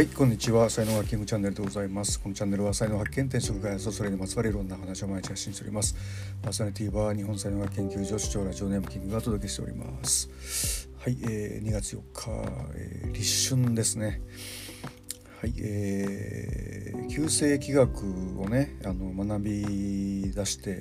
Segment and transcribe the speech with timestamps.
[0.00, 0.70] はいこんにちは。
[0.70, 2.18] 才能学キングチャンネルでございます。
[2.18, 5.94] このチャンネルは才能発見転職開発それにまつわるいろんな話を毎日発信しております。
[6.40, 10.88] パーソナリティは日本才能学研究所主張ラジオネームキングがお届けしております。
[10.96, 12.30] はい、えー、2月4日、
[12.76, 14.22] えー、立春ですね。
[15.38, 20.80] はい、えー、旧世紀学をねあの学び出して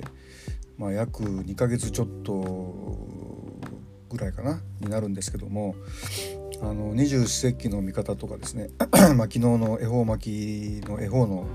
[0.78, 3.60] まあ約2ヶ月ちょっと
[4.10, 5.76] ぐらいかなになるんですけども
[6.62, 8.70] あの二十四節気の見方とかですね
[9.16, 11.46] まあ昨日の恵方巻きの恵方の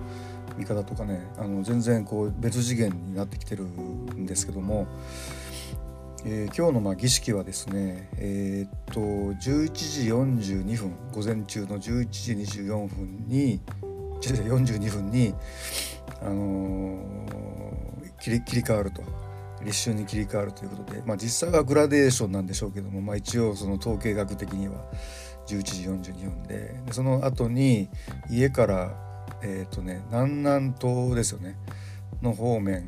[0.56, 4.86] 見方とかねあの全然こう別次元になってきてるんですけども、
[6.24, 13.60] えー、今日のまあ儀式はですねえー、っと11時42分午前中の11時24分に
[14.20, 15.34] 42分に、
[16.22, 19.02] あのー、切り切り替わると。
[19.64, 24.84] 立春に切り替わるということで、まあ、実際はグラデーションなんでしょうけども、まあ、一応その統計学的には
[25.46, 27.88] 11時42分ででその後に
[28.30, 28.94] 家から
[29.42, 31.56] えっ、ー、とね南南東ですよね
[32.22, 32.86] の方面、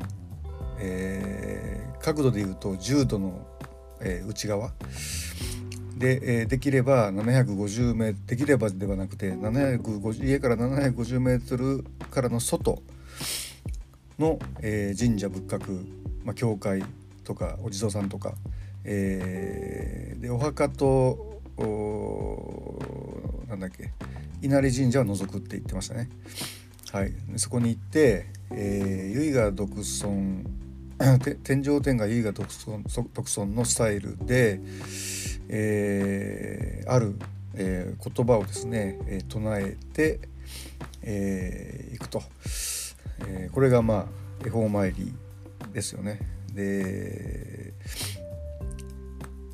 [0.79, 3.47] えー、角度でいうと10度の、
[4.01, 4.71] えー、内側。
[5.97, 12.83] で、えー、できれば750メートルできればではなくて750家から750メートルからの外
[14.19, 16.83] の、えー、神社仏閣まあ、教会
[17.23, 18.33] とかお地蔵さんとか、
[18.83, 21.39] えー、でお墓と
[23.47, 23.91] なんだっけ
[24.41, 26.09] 稲荷神社を除くって言ってましたね。
[26.91, 30.45] はい、そこに行って、えー、由比独尊
[31.45, 32.83] 天上天が由比独尊
[33.13, 34.59] 独尊のスタイルで、
[35.47, 37.15] えー、ある、
[37.55, 40.19] えー、言葉をですね、えー、唱えて、
[41.03, 42.21] えー、いくと、
[43.25, 44.05] えー、これがまあ
[44.45, 45.13] 恵方参り
[45.77, 46.19] ですよね。
[46.53, 47.73] で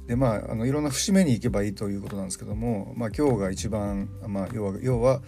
[0.08, 5.22] でまああのいろんな節目に行けばいいということなんですけども、まあ、今日が一番、まあ、要は要は、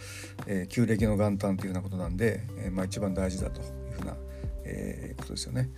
[0.48, 3.68] えー、旧暦の元旦というようなことなんで、えー、まあ、一番大事だという
[4.00, 4.16] ふうな、
[4.64, 5.70] えー、ことですよね。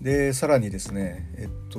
[0.00, 1.78] でさらにですねえっと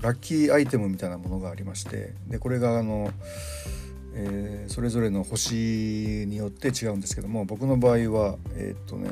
[0.00, 3.10] ラッキーアイテムみたいなものがありましてでこれがあの、
[4.14, 5.54] え、それぞれの星
[6.28, 9.10] によって違うんですけども僕の場合はえっとね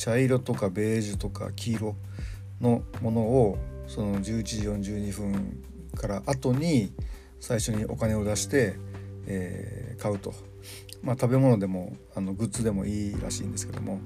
[0.00, 1.96] 茶色とかベージュとか黄色
[2.58, 5.62] のものをその11時42分
[5.94, 6.90] から後に
[7.38, 8.76] 最初にお金を出して、
[9.26, 10.32] えー、買うと、
[11.02, 14.00] まあ、食べ物でもあのグッズでもいいらしいんですけども、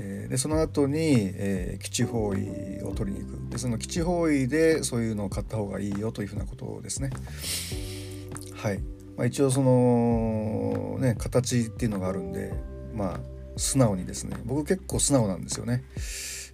[0.00, 3.50] えー、でその後に、えー、基地方位を取りに行く。
[3.50, 7.10] でその基地方位でそういうのを買った方がいいよというふうなことですね。
[8.52, 8.80] はい、
[9.16, 12.52] まあ、一応そのね形っていうのがあるんで
[12.92, 15.84] まあ素直にですね僕結構素直なんですよね。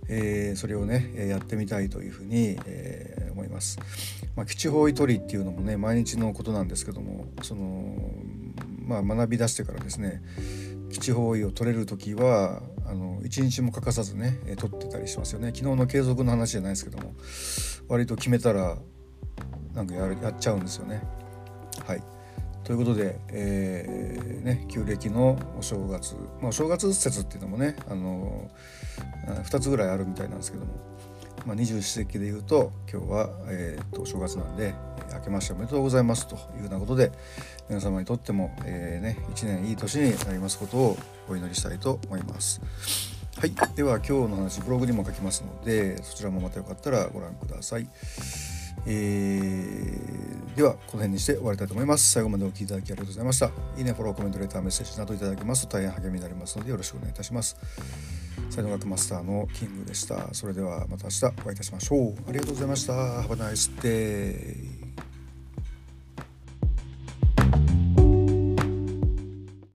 [0.07, 3.79] えー、それをねやってみたいというふうに、えー、思います。
[4.37, 7.97] まあ、基地方位取りっていうのもね毎日のことなんですけどもその、
[8.85, 10.23] まあ、学び出してからですね
[10.91, 17.15] 基地方位を取れる時はあの1日も欠かさずね取ってたりしますよね昨日の継続の話じゃないですけども
[17.89, 18.77] 割と決めたら
[19.73, 21.03] なんかやるやっちゃうんですよね。
[21.87, 22.03] はい
[22.65, 24.04] ということで、えー、
[24.45, 28.51] ね、旧暦のお正月、まあ、お正月節っていうのもね、あの
[29.27, 30.73] 2つぐらいあるみたいなんですけども、
[31.47, 34.75] まあ、二十四節気で言うと今日は、えー、とお正月なんで、
[35.15, 37.11] 明けましておめでとうございますというようなことで
[37.69, 42.61] 皆様にとっても、えーね、1年いい年になりますことをお祈りしたいと思います。
[43.39, 47.89] はい、では今日の話ブログにも書きますのでそちらもまたよかったらご覧ください。
[48.87, 52.13] えー、ではこの辺にして終わりたいと思います。
[52.13, 53.51] 最後までお聴きいただきありがとうございました。
[53.77, 57.57] いいねフォローコメントレターメッセージなどいただけますと大変励みになりますのでよろしくお願いいたします。
[58.51, 60.33] 才能学マスターのキングでした。
[60.33, 62.15] それではまた明日お会いいたしましょう。
[62.29, 62.93] ありがとうございました。
[62.93, 64.64] Have a nice day